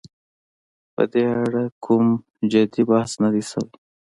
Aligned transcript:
په 0.93 1.03
دې 1.11 1.25
اړه 1.43 1.63
کوم 1.85 2.05
جدي 2.51 2.83
بحث 2.89 3.11
نه 3.23 3.29
دی 3.33 3.43
شوی. 3.49 3.69